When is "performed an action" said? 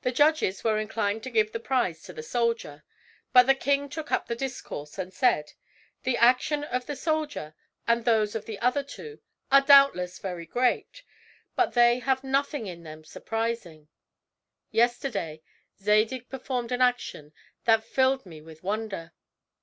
16.30-17.34